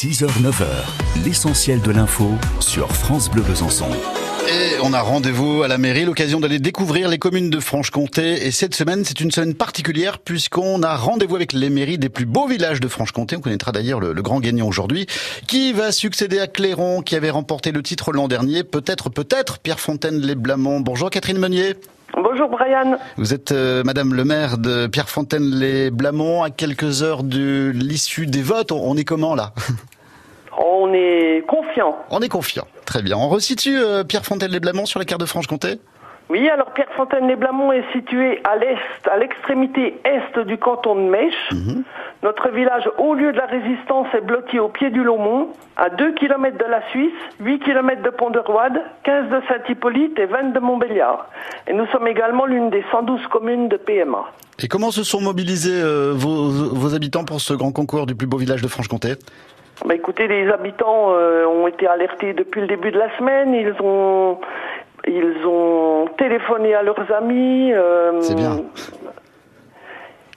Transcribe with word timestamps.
6h-9h, 0.00 1.24
l'essentiel 1.24 1.80
de 1.82 1.90
l'info 1.90 2.30
sur 2.60 2.88
France 2.92 3.28
Bleu 3.28 3.42
Besançon. 3.42 3.88
Et 4.48 4.76
on 4.80 4.92
a 4.92 5.00
rendez-vous 5.00 5.64
à 5.64 5.66
la 5.66 5.76
mairie, 5.76 6.04
l'occasion 6.04 6.38
d'aller 6.38 6.60
découvrir 6.60 7.08
les 7.08 7.18
communes 7.18 7.50
de 7.50 7.58
Franche-Comté. 7.58 8.46
Et 8.46 8.52
cette 8.52 8.76
semaine, 8.76 9.04
c'est 9.04 9.18
une 9.18 9.32
semaine 9.32 9.54
particulière 9.54 10.20
puisqu'on 10.20 10.84
a 10.84 10.94
rendez-vous 10.96 11.34
avec 11.34 11.52
les 11.52 11.68
mairies 11.68 11.98
des 11.98 12.10
plus 12.10 12.26
beaux 12.26 12.46
villages 12.46 12.78
de 12.78 12.86
Franche-Comté. 12.86 13.34
On 13.34 13.40
connaîtra 13.40 13.72
d'ailleurs 13.72 13.98
le, 13.98 14.14
grand 14.22 14.38
gagnant 14.38 14.68
aujourd'hui, 14.68 15.08
qui 15.48 15.72
va 15.72 15.90
succéder 15.90 16.38
à 16.38 16.46
Clairon, 16.46 17.02
qui 17.02 17.16
avait 17.16 17.30
remporté 17.30 17.72
le 17.72 17.82
titre 17.82 18.12
l'an 18.12 18.28
dernier. 18.28 18.62
Peut-être, 18.62 19.10
peut-être, 19.10 19.58
Pierre 19.58 19.80
Fontaine-les-Blamont. 19.80 20.78
Bonjour 20.78 21.10
Catherine 21.10 21.38
Meunier. 21.38 21.74
Bonjour 22.20 22.48
Brian. 22.48 22.98
Vous 23.16 23.32
êtes 23.32 23.52
euh, 23.52 23.84
Madame 23.84 24.12
le 24.12 24.24
maire 24.24 24.58
de 24.58 24.88
Pierrefontaine-les-Blamont 24.88 26.42
à 26.42 26.50
quelques 26.50 27.04
heures 27.04 27.22
de 27.22 27.70
l'issue 27.72 28.26
des 28.26 28.42
votes. 28.42 28.72
On, 28.72 28.90
on 28.90 28.96
est 28.96 29.04
comment 29.04 29.36
là 29.36 29.52
On 30.58 30.92
est 30.92 31.44
confiant. 31.46 31.94
On 32.10 32.20
est 32.20 32.28
confiant. 32.28 32.66
Très 32.86 33.02
bien. 33.02 33.16
On 33.16 33.28
resitue 33.28 33.78
euh, 33.78 34.02
Pierrefontaine-les-Blamont 34.02 34.86
sur 34.86 34.98
la 34.98 35.04
carte 35.04 35.20
de 35.20 35.26
Franche-Comté 35.26 35.78
Oui, 36.30 36.46
alors 36.50 36.72
Pierrefontaine-les-Blamont 36.72 37.72
est 37.72 37.90
situé 37.92 38.40
à 38.44 38.56
l'est, 38.56 39.08
à 39.10 39.16
l'extrémité 39.16 39.98
est 40.04 40.38
du 40.40 40.58
canton 40.58 40.94
de 40.94 41.08
Mèche. 41.08 41.48
Notre 42.22 42.50
village, 42.50 42.90
au 42.98 43.14
lieu 43.14 43.32
de 43.32 43.38
la 43.38 43.46
résistance, 43.46 44.08
est 44.14 44.20
blotti 44.20 44.58
au 44.58 44.68
pied 44.68 44.90
du 44.90 45.02
Lomont, 45.02 45.48
à 45.76 45.88
2 45.88 46.12
km 46.14 46.58
de 46.58 46.70
la 46.70 46.82
Suisse, 46.90 47.12
8 47.40 47.60
km 47.60 48.02
de 48.02 48.10
Pont-de-Roide, 48.10 48.82
15 49.04 49.30
de 49.30 49.40
Saint-Hippolyte 49.48 50.18
et 50.18 50.26
20 50.26 50.52
de 50.52 50.58
Montbéliard. 50.60 51.28
Et 51.66 51.72
nous 51.72 51.86
sommes 51.86 52.06
également 52.06 52.44
l'une 52.44 52.70
des 52.70 52.84
112 52.90 53.26
communes 53.28 53.68
de 53.68 53.76
PMA. 53.76 54.24
Et 54.62 54.68
comment 54.68 54.90
se 54.90 55.04
sont 55.04 55.20
mobilisés 55.20 55.80
euh, 55.80 56.12
vos, 56.14 56.48
vos 56.50 56.94
habitants 56.94 57.24
pour 57.24 57.40
ce 57.40 57.54
grand 57.54 57.72
concours 57.72 58.06
du 58.06 58.14
plus 58.14 58.26
beau 58.26 58.36
village 58.36 58.60
de 58.60 58.68
Franche-Comté? 58.68 59.14
Bah 59.86 59.94
écoutez, 59.94 60.26
les 60.26 60.50
habitants 60.50 61.12
euh, 61.12 61.46
ont 61.46 61.68
été 61.68 61.86
alertés 61.86 62.32
depuis 62.32 62.60
le 62.60 62.66
début 62.66 62.90
de 62.90 62.98
la 62.98 63.16
semaine. 63.16 63.54
Ils 63.54 63.74
ont 63.80 64.40
téléphoné 66.28 66.74
à 66.74 66.82
leurs 66.82 67.10
amis. 67.12 67.72
euh, 67.72 68.20
C'est 68.20 68.34
bien. 68.34 68.62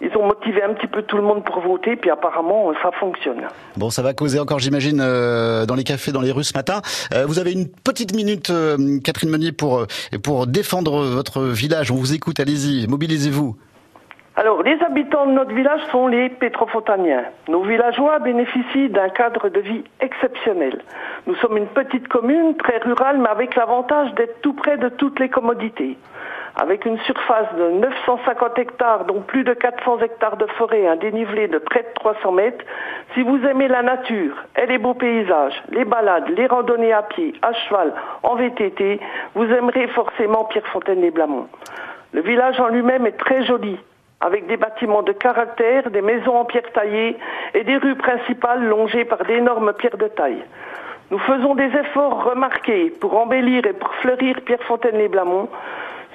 Ils 0.00 0.16
ont 0.16 0.24
motivé 0.26 0.62
un 0.62 0.74
petit 0.74 0.86
peu 0.86 1.02
tout 1.02 1.16
le 1.16 1.22
monde 1.24 1.44
pour 1.44 1.60
voter, 1.60 1.96
puis 1.96 2.08
apparemment 2.08 2.72
ça 2.82 2.90
fonctionne. 3.00 3.42
Bon, 3.76 3.90
ça 3.90 4.00
va 4.00 4.14
causer 4.14 4.38
encore, 4.38 4.60
j'imagine, 4.60 5.00
euh, 5.00 5.66
dans 5.66 5.74
les 5.74 5.82
cafés, 5.82 6.12
dans 6.12 6.20
les 6.20 6.30
rues 6.30 6.44
ce 6.44 6.56
matin. 6.56 6.82
Euh, 7.12 7.26
vous 7.26 7.40
avez 7.40 7.52
une 7.52 7.66
petite 7.68 8.14
minute, 8.14 8.50
euh, 8.50 9.00
Catherine 9.02 9.28
Meunier, 9.28 9.50
pour, 9.50 9.86
pour 10.22 10.46
défendre 10.46 11.02
votre 11.04 11.42
village. 11.42 11.90
On 11.90 11.96
vous 11.96 12.14
écoute, 12.14 12.38
allez-y, 12.38 12.86
mobilisez-vous. 12.86 13.56
Alors, 14.38 14.62
les 14.62 14.80
habitants 14.84 15.26
de 15.26 15.32
notre 15.32 15.52
village 15.52 15.80
sont 15.90 16.06
les 16.06 16.28
pétrofontaniens. 16.28 17.24
Nos 17.48 17.62
villageois 17.62 18.20
bénéficient 18.20 18.88
d'un 18.88 19.08
cadre 19.08 19.48
de 19.48 19.58
vie 19.58 19.82
exceptionnel. 20.00 20.80
Nous 21.26 21.34
sommes 21.36 21.56
une 21.56 21.66
petite 21.66 22.06
commune, 22.06 22.56
très 22.56 22.78
rurale, 22.78 23.18
mais 23.18 23.30
avec 23.30 23.56
l'avantage 23.56 24.14
d'être 24.14 24.40
tout 24.40 24.52
près 24.52 24.76
de 24.76 24.90
toutes 24.90 25.18
les 25.18 25.28
commodités. 25.28 25.98
Avec 26.54 26.84
une 26.84 26.98
surface 26.98 27.52
de 27.58 27.80
950 27.80 28.58
hectares, 28.60 29.06
dont 29.06 29.22
plus 29.22 29.42
de 29.42 29.54
400 29.54 30.02
hectares 30.02 30.36
de 30.36 30.46
forêt, 30.56 30.86
un 30.86 30.94
dénivelé 30.94 31.48
de 31.48 31.58
près 31.58 31.82
de 31.82 31.94
300 31.96 32.30
mètres, 32.30 32.64
si 33.14 33.24
vous 33.24 33.44
aimez 33.44 33.66
la 33.66 33.82
nature 33.82 34.36
et 34.56 34.66
les 34.66 34.78
beaux 34.78 34.94
paysages, 34.94 35.60
les 35.70 35.84
balades, 35.84 36.28
les 36.36 36.46
randonnées 36.46 36.92
à 36.92 37.02
pied, 37.02 37.34
à 37.42 37.52
cheval, 37.54 37.92
en 38.22 38.36
VTT, 38.36 39.00
vous 39.34 39.46
aimerez 39.46 39.88
forcément 39.88 40.44
Pierrefontaine-les-Blamont. 40.44 41.48
Le 42.12 42.20
village 42.20 42.60
en 42.60 42.68
lui-même 42.68 43.04
est 43.04 43.18
très 43.18 43.44
joli, 43.44 43.76
avec 44.20 44.46
des 44.46 44.56
bâtiments 44.56 45.02
de 45.02 45.12
caractère, 45.12 45.90
des 45.90 46.02
maisons 46.02 46.36
en 46.36 46.44
pierre 46.44 46.70
taillée 46.72 47.16
et 47.54 47.64
des 47.64 47.76
rues 47.76 47.94
principales 47.94 48.64
longées 48.64 49.04
par 49.04 49.24
d'énormes 49.24 49.72
pierres 49.72 49.96
de 49.96 50.08
taille. 50.08 50.44
Nous 51.10 51.18
faisons 51.20 51.54
des 51.54 51.70
efforts 51.74 52.24
remarqués 52.24 52.90
pour 53.00 53.16
embellir 53.16 53.64
et 53.64 53.72
pour 53.72 53.94
fleurir 53.96 54.40
Pierrefontaine-les-Blamont, 54.44 55.48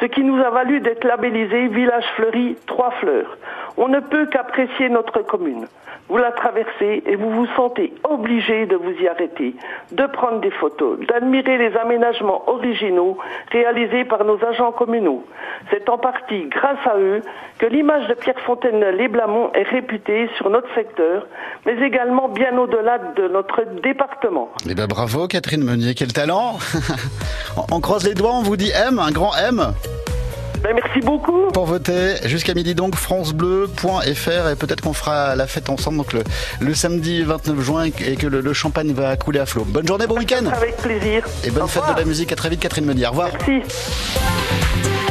ce 0.00 0.06
qui 0.06 0.24
nous 0.24 0.40
a 0.42 0.50
valu 0.50 0.80
d'être 0.80 1.04
labellisé 1.04 1.68
Village 1.68 2.06
Fleuri 2.16 2.56
Trois 2.66 2.90
Fleurs. 2.92 3.36
On 3.82 3.88
ne 3.88 4.00
peut 4.00 4.26
qu'apprécier 4.26 4.90
notre 4.90 5.22
commune. 5.22 5.66
Vous 6.10 6.18
la 6.18 6.32
traversez 6.32 7.02
et 7.06 7.16
vous 7.16 7.30
vous 7.30 7.46
sentez 7.56 7.94
obligé 8.04 8.66
de 8.66 8.76
vous 8.76 8.90
y 9.00 9.08
arrêter, 9.08 9.54
de 9.92 10.06
prendre 10.06 10.40
des 10.40 10.50
photos, 10.50 10.98
d'admirer 11.08 11.56
les 11.56 11.74
aménagements 11.78 12.46
originaux 12.50 13.16
réalisés 13.50 14.04
par 14.04 14.24
nos 14.24 14.38
agents 14.44 14.72
communaux. 14.72 15.24
C'est 15.70 15.88
en 15.88 15.96
partie 15.96 16.44
grâce 16.50 16.84
à 16.84 16.98
eux 16.98 17.22
que 17.58 17.64
l'image 17.64 18.06
de 18.08 18.12
Pierrefontaine-les-Blamont 18.12 19.52
est 19.54 19.62
réputée 19.62 20.28
sur 20.36 20.50
notre 20.50 20.68
secteur, 20.74 21.26
mais 21.64 21.80
également 21.80 22.28
bien 22.28 22.58
au-delà 22.58 22.98
de 22.98 23.28
notre 23.28 23.62
département. 23.82 24.50
Eh 24.68 24.74
ben 24.74 24.88
bravo, 24.88 25.26
Catherine 25.26 25.64
Meunier, 25.64 25.94
quel 25.94 26.12
talent 26.12 26.58
on 27.72 27.80
croise 27.80 28.06
les 28.06 28.12
doigts, 28.12 28.34
on 28.34 28.42
vous 28.42 28.58
dit 28.58 28.72
M, 28.88 28.98
un 28.98 29.10
grand 29.10 29.32
M 29.48 29.72
Ben, 30.62 30.74
merci 30.74 31.00
beaucoup. 31.00 31.48
pour 31.52 31.64
voter 31.64 32.16
jusqu'à 32.26 32.52
midi 32.54 32.74
donc 32.74 32.94
francebleu.fr 32.94 34.48
et 34.50 34.56
peut-être 34.56 34.82
qu'on 34.82 34.92
fera 34.92 35.34
la 35.34 35.46
fête 35.46 35.70
ensemble 35.70 35.96
donc 35.98 36.12
le, 36.12 36.22
le 36.60 36.74
samedi 36.74 37.22
29 37.22 37.60
juin 37.60 37.84
et 37.84 37.90
que 38.16 38.26
le, 38.26 38.40
le 38.40 38.52
champagne 38.52 38.92
va 38.92 39.16
couler 39.16 39.38
à 39.40 39.46
flot. 39.46 39.64
Bonne 39.66 39.86
journée, 39.88 40.06
bon 40.06 40.18
week-end 40.18 40.44
Avec 40.54 40.76
plaisir. 40.76 41.24
et 41.44 41.50
bonne 41.50 41.66
fête 41.68 41.82
de 41.92 41.98
la 41.98 42.04
musique. 42.04 42.30
À 42.32 42.36
très 42.36 42.50
vite, 42.50 42.60
Catherine 42.60 42.84
Meunier. 42.84 43.06
Au 43.06 43.10
revoir. 43.10 43.30
Merci. 43.48 45.09